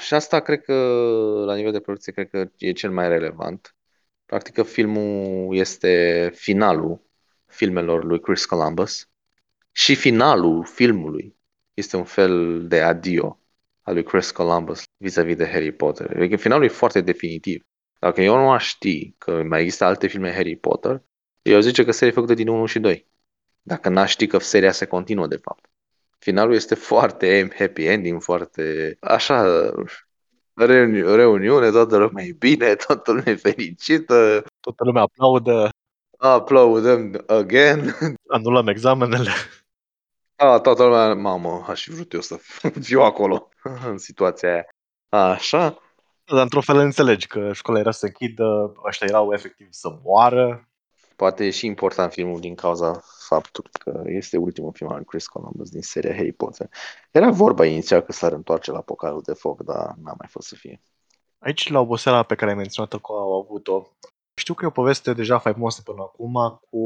[0.00, 0.74] Și asta cred că,
[1.46, 3.76] la nivel de producție, cred că e cel mai relevant.
[4.26, 7.00] Practic că filmul este finalul
[7.46, 9.08] filmelor lui Chris Columbus
[9.72, 11.36] și finalul filmului
[11.74, 13.40] este un fel de adio
[13.82, 16.16] al lui Chris Columbus vis-a-vis de Harry Potter.
[16.16, 17.66] Adică finalul e foarte definitiv.
[17.98, 21.02] Dacă eu nu aș ști că mai există alte filme Harry Potter,
[21.42, 23.08] eu zice că seria e făcută din 1 și 2.
[23.62, 25.70] Dacă n-aș ști că seria se continuă, de fapt.
[26.18, 29.70] Finalul este foarte happy ending, foarte așa,
[30.56, 35.68] reuni- reuniune, toată lumea e bine, toată lumea e fericită, Toată lumea aplaudă,
[36.18, 37.94] aplaudăm again.
[38.28, 39.30] anulăm examenele.
[40.36, 42.36] A, toată lumea, mamă, aș fi vrut eu să
[42.82, 43.48] fiu acolo
[43.90, 44.66] în situația aia.
[45.08, 45.78] Așa.
[46.24, 50.68] Dar într-un fel înțelegi că școala era să se închidă, ăștia erau efectiv să moară.
[51.16, 55.70] Poate e și important filmul din cauza faptului că este ultimul film al Chris Columbus
[55.70, 56.68] din seria Harry Potter.
[57.10, 60.54] Era vorba inițial că s-ar întoarce la Pocalul de Foc, dar n-a mai fost să
[60.54, 60.80] fie.
[61.38, 63.82] Aici, la oboseala pe care ai menționat-o că au avut-o,
[64.34, 66.78] știu că e o poveste deja faimoasă până acum cu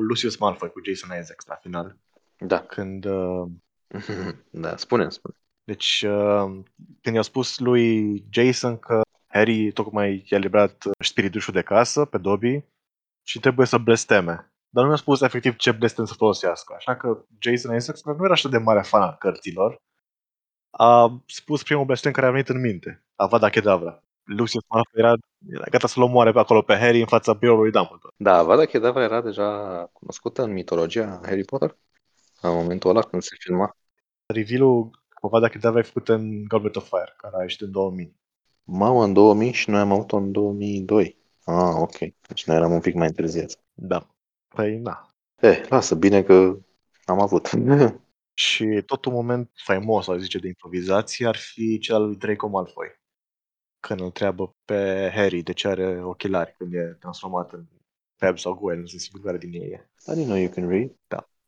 [0.00, 1.96] Lucius Malfoy, cu Jason Isaacs la final.
[2.38, 2.60] Da.
[2.60, 3.48] Când, uh,
[4.50, 5.34] da, spune spune.
[5.64, 6.60] deci, uh,
[7.00, 12.64] când i-a spus lui Jason că Harry tocmai i-a liberat spiritușul de casă pe Dobby
[13.26, 14.52] și trebuie să blesteme.
[14.68, 16.74] Dar nu mi-a spus efectiv ce blestem să folosească.
[16.76, 19.82] Așa că Jason Isaacs, care nu era așa de mare fan al cărților,
[20.70, 23.04] a spus primul blestem care a venit în minte.
[23.16, 24.02] Avada Kedavra.
[24.22, 25.14] Lucius Malfoy era,
[25.50, 28.14] era gata să-l omoare pe acolo pe Harry în fața biroului Dumbledore.
[28.16, 29.50] Da, Avada Kedavra era deja
[29.92, 31.76] cunoscută în mitologia Harry Potter?
[32.40, 33.76] În momentul ăla când se filma?
[34.26, 38.16] Reveal-ul cu Avada Kedavra e făcut în Goblet of Fire, care a ieșit în 2000.
[38.64, 41.18] Mamă, în 2000 și noi am avut-o în 2002.
[41.44, 41.98] Ah, ok.
[42.28, 43.58] Deci noi eram un pic mai întârziați.
[43.72, 44.08] Da.
[44.48, 45.08] Păi, da.
[45.40, 46.58] Eh, lasă, bine că
[47.04, 47.50] am avut.
[48.36, 52.48] Și tot un moment faimos, aș zice, de improvizație ar fi cel al lui Draco
[52.48, 52.88] Malfoy.
[53.80, 57.66] Când îl întreabă pe Harry de ce are ochelari când e transformat în
[58.16, 59.88] Fab sau Gwen, nu sunt sigur care din ei e.
[60.06, 60.90] I didn't know you can read.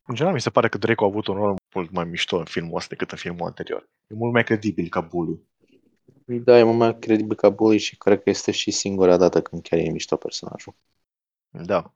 [0.08, 2.44] În general, mi se pare că Draco a avut un rol mult mai mișto în
[2.44, 3.88] filmul ăsta decât în filmul anterior.
[4.06, 5.40] E mult mai credibil ca Bully.
[6.24, 9.62] Da, e mult mai credibil ca Bully și cred că este și singura dată când
[9.62, 10.74] chiar e mișto personajul.
[11.50, 11.92] Da.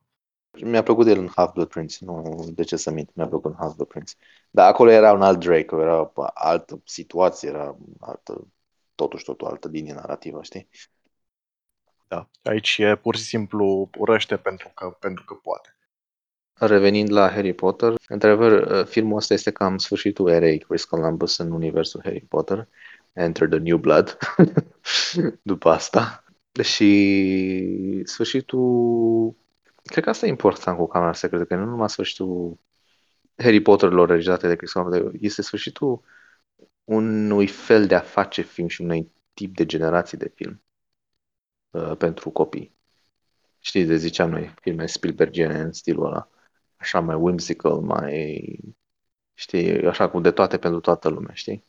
[0.62, 3.88] Mi-a plăcut el în Half-Blood Prince, nu de ce să mint, mi-a plăcut în Half-Blood
[3.88, 4.14] Prince.
[4.50, 8.46] Dar acolo era un alt Draco, era o altă situație, era altă,
[8.94, 10.68] totuși totul altă linie narrativă, știi?
[12.08, 12.28] Da.
[12.42, 15.74] Aici e pur și simplu urăște pentru că, pentru că poate.
[16.52, 22.00] Revenind la Harry Potter, într-adevăr, filmul ăsta este cam sfârșitul erei Chris Columbus în universul
[22.04, 22.68] Harry Potter.
[23.12, 24.18] Enter the New Blood.
[25.42, 26.24] După asta.
[26.62, 29.34] Și sfârșitul...
[29.82, 32.58] Cred că asta e important cu Camera Secretă, că nu numai sfârșitul
[33.36, 36.02] Harry Potter-lor regizate de Chris Columbus, este sfârșitul
[36.84, 40.62] unui fel de a face film și unui tip de generații de film
[41.70, 42.74] uh, pentru copii.
[43.58, 46.28] Știți, de ziceam noi, filme Spielbergiene în stilul ăla,
[46.76, 48.58] așa mai whimsical, mai,
[49.34, 51.64] știi, așa cu de toate pentru toată lumea, știi?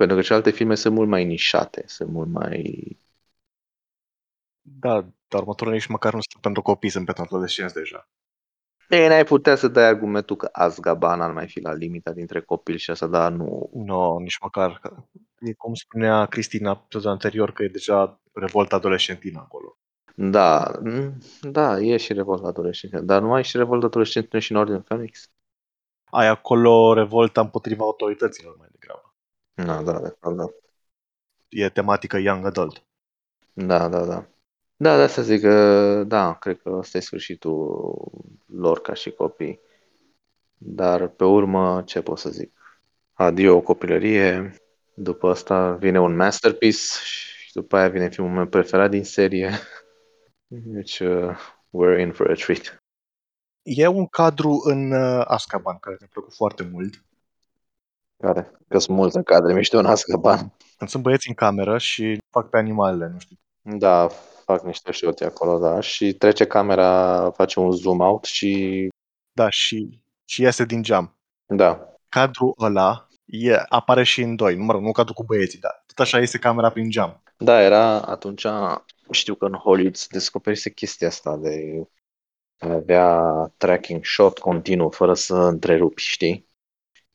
[0.00, 2.96] Pentru că celelalte filme sunt mult mai nișate, sunt mult mai...
[4.60, 4.92] Da,
[5.28, 8.08] dar următoarele nici măcar nu sunt pentru copii, sunt pentru adolescenți deja.
[8.88, 12.76] Ei, n-ai putea să dai argumentul că Azkaban ar mai fi la limita dintre copil
[12.76, 13.70] și asta, dar nu...
[13.72, 14.78] Nu, no, nici măcar.
[14.82, 14.96] Că
[15.38, 19.78] e cum spunea Cristina episodul anterior, că e deja revolta adolescentină acolo.
[20.14, 20.80] Da,
[21.40, 25.30] da, e și revolta adolescentină, dar nu ai și revolta adolescentină și în Ordine Phoenix?
[26.04, 29.09] Ai acolo revolta împotriva autorităților mai degrabă.
[29.64, 30.46] Da, da, de fapt, da.
[31.48, 32.84] E tematică young adult.
[33.52, 34.26] Da, da, da.
[34.76, 38.12] Da, de asta zic că, da, cred că ăsta e sfârșitul
[38.46, 39.60] lor ca și copii.
[40.56, 42.52] Dar pe urmă, ce pot să zic?
[43.12, 44.54] Adio copilărie,
[44.94, 49.50] după asta vine un masterpiece și după aia vine filmul meu preferat din serie.
[50.74, 51.36] Deci, uh,
[51.70, 52.82] we're in for a treat.
[53.62, 57.04] E un cadru în uh, Azkaban care mi-a plăcut foarte mult.
[58.20, 58.52] Care?
[58.68, 60.38] Că sunt multe cadre mișto în Azkaban.
[60.76, 63.36] Când sunt băieți în cameră și fac pe animalele, nu știu.
[63.62, 64.08] Da,
[64.44, 65.80] fac niște șoti acolo, da.
[65.80, 68.88] Și trece camera, face un zoom out și...
[69.32, 71.18] Da, și, și iese din geam.
[71.46, 71.94] Da.
[72.08, 74.56] Cadrul ăla e, apare și în doi.
[74.56, 77.22] Nu, mă rog, nu cadrul cu băieții, dar tot așa iese camera prin geam.
[77.36, 78.46] Da, era atunci,
[79.10, 81.82] știu că în Hollywood se descoperise chestia asta de
[82.58, 83.22] a avea
[83.56, 86.48] tracking shot continuu, fără să întrerupi, știi?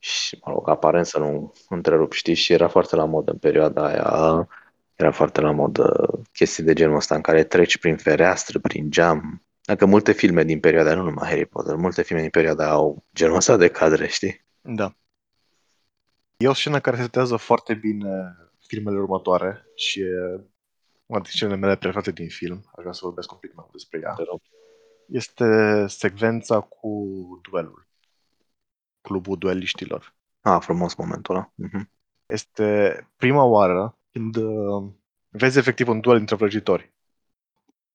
[0.06, 2.34] Și, mă rog, aparent să nu întrerupi, știi?
[2.34, 4.48] Și era foarte la modă în perioada aia
[4.94, 9.42] era foarte la modă chestii de genul ăsta în care treci prin fereastră, prin geam.
[9.62, 13.36] Dacă multe filme din perioada, nu numai Harry Potter, multe filme din perioada au genul
[13.36, 14.44] ăsta de cadre, știi?
[14.60, 14.94] Da.
[16.36, 20.20] E o scenă care setează foarte bine filmele următoare și e
[21.06, 22.64] una dintre scenele mele preferate din film.
[22.66, 24.14] Aș vrea să vorbesc un pic mai mult despre ea.
[25.06, 27.16] Este secvența cu
[27.50, 27.86] duelul.
[29.06, 30.14] Clubul dueliștilor.
[30.40, 31.52] Ah, frumos momentul ăla.
[31.52, 31.84] Uh-huh.
[32.26, 34.84] Este prima oară când uh,
[35.28, 36.92] vezi efectiv un duel între vrăjitori.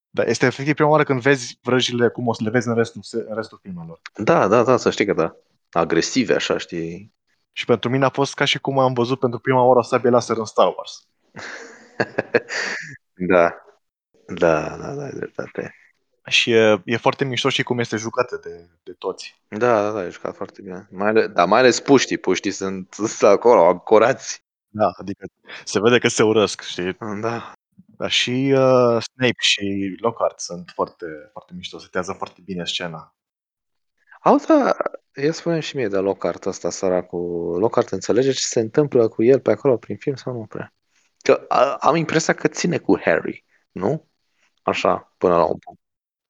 [0.09, 3.01] Dar este efectiv prima oară când vezi vrăjile cum o să le vezi în restul,
[3.27, 4.01] în restul filmelor.
[4.13, 5.35] Da, da, da, să știi că da.
[5.71, 7.13] Agresive, așa, știi.
[7.51, 10.37] Și pentru mine a fost ca și cum am văzut pentru prima oară sabie laser
[10.37, 11.07] în Star Wars.
[13.31, 13.55] da.
[14.25, 15.75] Da, da, da, dreptate.
[16.27, 19.41] Și e, e foarte mișto și cum este jucată de, de toți.
[19.47, 20.87] Da, da, da, e jucat foarte bine.
[20.91, 24.43] Mai ales, dar mai ales puștii, puștii sunt, sunt acolo, ancorați.
[24.67, 25.25] Da, adică
[25.65, 26.97] se vede că se urăsc, știi?
[27.21, 27.53] Da.
[27.97, 33.15] Dar și uh, Snape și Lockhart sunt foarte, foarte mișto, setează foarte bine scena.
[34.21, 34.77] Auta,
[35.13, 37.59] el spune și mie de Lockhart ăsta, săracul.
[37.59, 40.73] Lockhart înțelege ce se întâmplă cu el pe acolo prin film sau nu prea?
[41.17, 44.07] Că a, am impresia că ține cu Harry, nu?
[44.61, 45.80] Așa, până la un punct.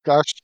[0.01, 0.43] Ca și-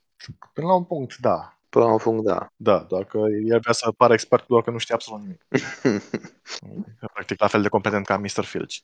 [0.54, 1.58] până la un punct, da.
[1.70, 2.52] Până la un punct, da.
[2.56, 5.46] Da, doar că el vrea să pară expert doar că nu știe absolut nimic.
[7.14, 8.44] Practic la fel de competent ca Mr.
[8.44, 8.76] Filch.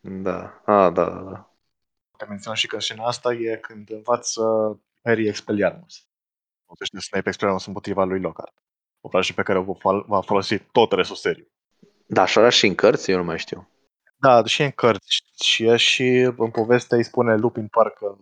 [0.00, 0.62] da.
[0.64, 1.50] A, da, da, da.
[2.16, 4.42] Te menționat și că scena asta e când învață
[5.04, 6.06] Harry Expelliarmus.
[6.64, 8.54] Folosește Snape Expelliarmus împotriva lui Lockhart.
[9.00, 11.50] O frajă pe care o va- va folosi tot restul seriei.
[12.06, 13.68] Da, așa era și în cărți, eu nu mai știu.
[14.16, 18.18] Da, și în cărți și e și în poveste îi spune Lupin parcă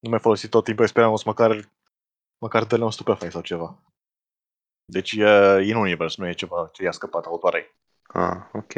[0.00, 1.70] nu mai folosi tot timpul Expelliarmus, măcar,
[2.38, 3.82] măcar dă-le un stupefai sau ceva.
[4.84, 5.24] Deci e,
[5.64, 7.78] e în univers, nu e ceva ce i-a scăpat autoarei.
[8.02, 8.72] Ah, ok.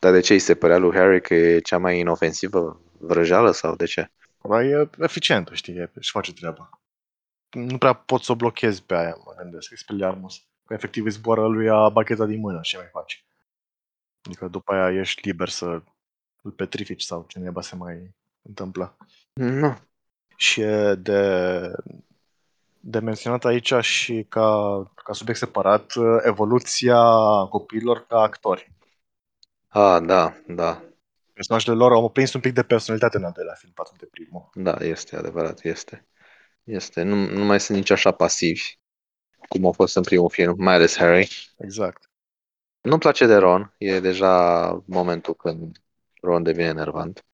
[0.00, 3.76] Dar de ce îi se părea lui Harry că e cea mai inofensivă vrăjeală sau
[3.76, 4.10] de ce?
[4.48, 6.70] Dar e eficient, știi, e- își face treaba.
[7.50, 10.46] Nu prea poți să o blochezi pe aia, mă gândesc, Expelliarmus.
[10.64, 13.24] Că efectiv îi zboară lui a bacheta din mână, ce mai faci?
[14.22, 15.82] Adică după aia ești liber să
[16.42, 18.96] îl petrifici sau ce neba se mai întâmplă.
[19.32, 19.78] Nu.
[20.36, 21.60] Și e de,
[22.80, 25.92] de menționat aici și ca, ca subiect separat
[26.24, 27.02] evoluția
[27.50, 28.72] copiilor ca actori.
[29.68, 30.82] Ah, da, da.
[31.32, 34.48] Personajele lor au prins un pic de personalitate în al doilea film față de primul.
[34.54, 36.06] Da, este adevărat, este.
[36.64, 37.02] Este.
[37.02, 38.78] Nu, nu mai sunt nici așa pasivi
[39.48, 41.54] cum au fost în primul film, mai ales Harry.
[41.58, 42.10] Exact.
[42.80, 45.76] Nu-mi place de Ron, e deja momentul când
[46.20, 47.24] Ron devine enervant.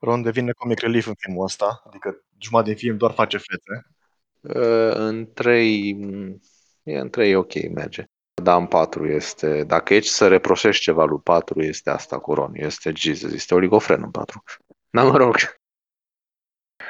[0.00, 3.86] Ron devine comic relief în filmul ăsta, adică jumătate din film doar face fețe.
[4.40, 5.96] Uh, În 3,
[6.82, 8.04] e în 3 ok, merge.
[8.42, 12.54] Da, în 4 este, dacă ești să reproșești ceva lui 4, este asta cu Ron,
[12.54, 14.42] este Jesus, este oligofren în 4.
[14.90, 15.36] Dar mă rog.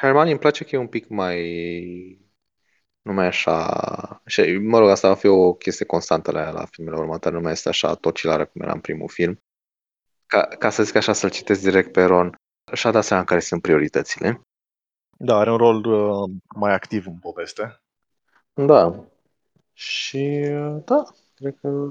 [0.00, 2.28] Hermione îmi place că e un pic mai,
[3.02, 6.66] nu mai așa, și, mă rog, asta va fi o chestie constantă la ea la
[6.66, 9.42] filmele următoare, nu mai este așa tocilară cum era în primul film.
[10.26, 12.34] Ca, ca să zic așa, să-l citesc direct pe Ron,
[12.72, 14.40] și-a dat seama care sunt prioritățile.
[15.20, 17.80] Da, are un rol uh, mai activ în poveste.
[18.54, 19.04] Da.
[19.72, 20.40] Și
[20.84, 21.04] da,
[21.34, 21.88] cred că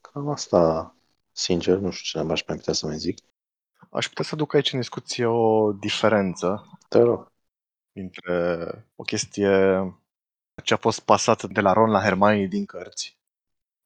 [0.00, 0.94] cam asta,
[1.32, 3.18] sincer, nu știu ce aș mai putea să mai zic.
[3.90, 7.32] Aș putea să aduc aici în discuție o diferență Te rog.
[7.92, 9.48] dintre o chestie
[10.64, 13.18] ce a fost pasată de la Ron la Hermione din cărți.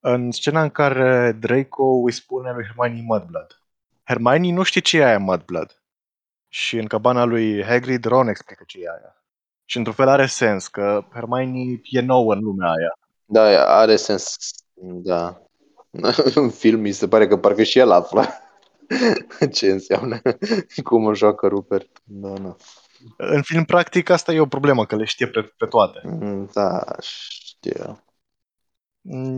[0.01, 3.63] În scena în care Draco îi spune lui Hermione Mudblood.
[4.05, 5.80] Hermione nu știe ce e aia Mudblood.
[6.53, 9.25] Și în cabana lui Hagrid, Ron explică ce e aia.
[9.65, 12.99] Și într-un fel are sens că Hermione e nouă în lumea aia.
[13.25, 14.37] Da, are sens.
[14.81, 15.43] Da.
[16.35, 18.25] În film mi se pare că parcă și el află
[19.53, 20.21] ce înseamnă,
[20.85, 22.01] cum o joacă Rupert.
[22.05, 22.57] Da, da.
[23.17, 26.01] În film, practic, asta e o problemă, că le știe pe, pe toate.
[26.53, 28.05] Da, știu.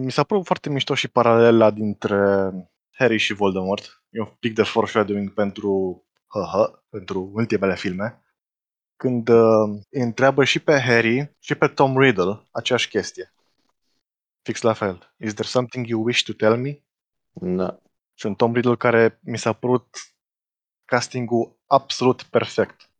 [0.02, 2.50] Mi s-a părut foarte mișto și paralela dintre
[2.90, 4.02] Harry și Voldemort.
[4.10, 6.04] E un pic de foreshadowing pentru
[6.40, 8.22] hă, pentru ultimele filme.
[8.96, 13.34] Când uh, îi întreabă și pe Harry și pe Tom Riddle aceeași chestie.
[14.42, 15.14] Fix la fel.
[15.18, 16.82] Is there something you wish to tell me?
[17.32, 17.78] Da.
[18.14, 19.96] Și un Tom Riddle care mi s-a părut
[20.84, 22.90] castingul absolut perfect.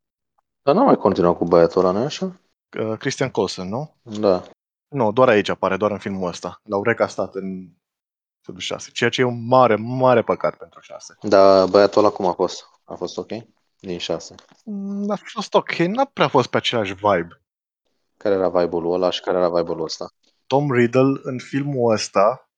[0.63, 2.41] Dar nu mai continua cu băiatul ăla, nu așa?
[2.79, 3.95] Uh, Christian Coulson, nu?
[4.03, 4.43] Da.
[4.89, 6.61] Nu, doar aici apare, doar în filmul ăsta.
[6.63, 7.69] L-au recastat în
[8.37, 11.17] episodul 6, ceea ce e un mare, mare păcat pentru 6.
[11.23, 12.72] Dar băiatul ăla cum a fost?
[12.85, 13.31] A fost ok?
[13.81, 14.35] Din 6.
[14.65, 17.43] Mm, A fost ok, n-a prea fost pe același vibe.
[18.17, 20.07] Care era vibe-ul ăla și care era vibe-ul ăsta?
[20.47, 22.51] Tom Riddle în filmul ăsta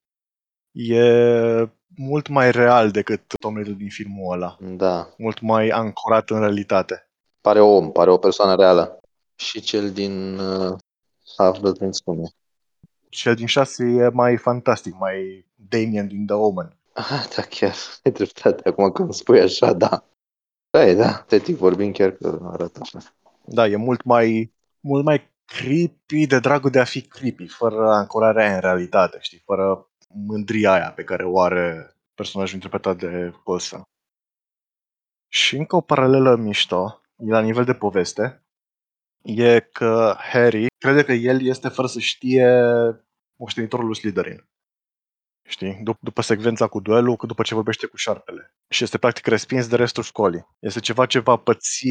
[0.73, 1.03] e
[1.97, 4.57] mult mai real decât Tom Riddle din filmul ăla.
[4.61, 5.09] Da.
[5.19, 7.09] Mult mai ancorat în realitate.
[7.41, 8.99] Pare om, pare o persoană reală.
[9.37, 10.77] Și cel din uh,
[11.37, 12.29] Half-Blood Prince cum e?
[13.09, 16.77] Cel din 6 e mai fantastic, mai Damien din The Omen.
[16.93, 17.75] Ah, da, chiar.
[18.05, 18.69] Ai dreptate.
[18.69, 20.05] Acum când spui așa, da.
[20.75, 21.25] Da, e, da.
[21.27, 22.99] Tetic vorbind chiar că arată așa.
[23.45, 28.45] Da, e mult mai, mult mai creepy de dragul de a fi creepy, fără ancorarea
[28.45, 33.83] aia în realitate, știi, fără mândria aia pe care o are personajul interpretat de Coulson.
[35.29, 38.45] Și încă o paralelă mișto, la nivel de poveste,
[39.23, 42.47] e că Harry crede că el este fără să știe
[43.37, 44.49] moștenitorul lui Slytherin.
[45.47, 45.83] Știi?
[45.83, 48.55] Dup- după secvența cu duelul, după ce vorbește cu șarpele.
[48.69, 50.47] Și este practic respins de restul școlii.
[50.59, 51.89] Este ceva ce va păți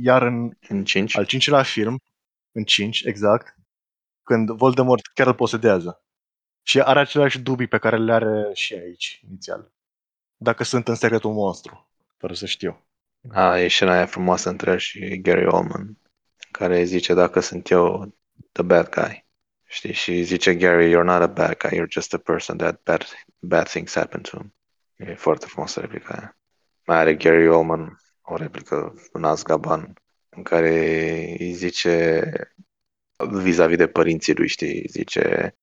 [0.00, 1.16] iar în În 5?
[1.16, 2.00] al cincilea film,
[2.52, 3.54] în 5, exact,
[4.22, 6.02] când Voldemort chiar îl posedează.
[6.62, 9.72] Și are aceleași dubii pe care le are și aici, inițial.
[10.36, 12.86] Dacă sunt în secretul monstru, fără să știu.
[13.32, 15.98] A, e scena aia frumoasă între el și Gary Oldman,
[16.50, 18.14] care zice dacă sunt eu
[18.52, 19.26] the bad guy.
[19.70, 19.92] Știi?
[19.92, 23.04] Și zice Gary, you're not a bad guy, you're just a person that bad,
[23.38, 24.54] bad things happen to him.
[24.96, 26.38] E foarte frumoasă replica aia.
[26.86, 29.94] Mai are Gary Oldman o replică în Azkaban
[30.28, 30.70] în care
[31.38, 32.30] îi zice
[33.42, 35.56] vis-a-vis de părinții lui, știi, zice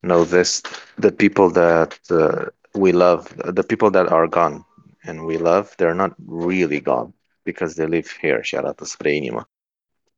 [0.00, 0.60] know this,
[1.00, 4.66] the people that uh, we love, the people that are gone
[5.02, 9.50] and we love, they're not really gone because they live here și arată spre inimă.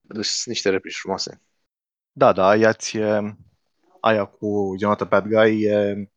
[0.00, 1.40] Deci sunt niște replici frumoase.
[2.18, 3.36] Da, da, aia, ție,
[4.00, 6.08] aia cu Jonathan Bad Guy e,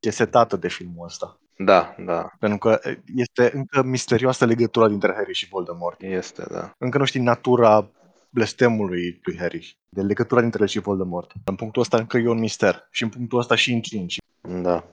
[0.00, 1.40] e setată de filmul ăsta.
[1.56, 2.80] Da, da, Pentru că
[3.14, 6.02] este încă misterioasă legătura dintre Harry și Voldemort.
[6.02, 6.74] este, da.
[6.78, 7.90] Încă nu știi natura
[8.30, 11.32] blestemului lui Harry, de legătura dintre el și Voldemort.
[11.44, 12.88] În punctul ăsta încă e un mister.
[12.90, 14.16] Și în punctul ăsta și în 5.
[14.62, 14.84] Da.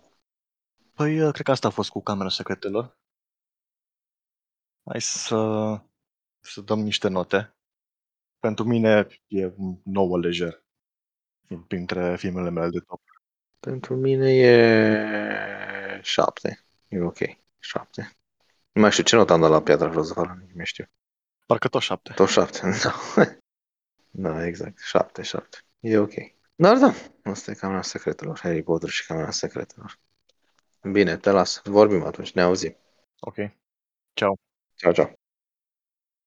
[0.93, 2.97] Păi, uh, cred că asta a fost cu Camera Secretelor.
[4.89, 5.37] Hai să,
[6.39, 7.54] să dăm niște note.
[8.45, 10.63] Pentru mine e un nouă lejer.
[11.67, 13.01] Printre filmele mele de top.
[13.59, 16.65] Pentru mine e șapte.
[16.87, 17.17] E ok.
[17.59, 18.11] Șapte.
[18.71, 20.85] Nu mai știu ce notă am dat la Piatra Filozofală, nu mai știu.
[21.45, 22.13] Parcă tot șapte.
[22.13, 22.93] Tot șapte, da.
[24.11, 24.79] da, exact.
[24.79, 25.57] Șapte, șapte.
[25.79, 26.13] E ok.
[26.55, 26.93] Dar da,
[27.23, 28.39] asta e Camera Secretelor.
[28.39, 29.99] Harry Potter și Camera Secretelor.
[30.91, 31.61] Bine, te las.
[31.63, 32.75] Vorbim atunci, ne auzim.
[33.19, 33.35] Ok.
[34.13, 34.35] Ciao.
[34.75, 35.24] Ciao, ciao.